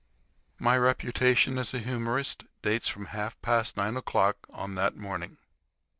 [0.57, 5.37] My reputation as a humorist dates from half past nine o'clock on that morning.